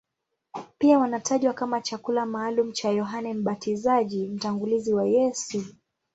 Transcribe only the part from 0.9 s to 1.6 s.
wanatajwa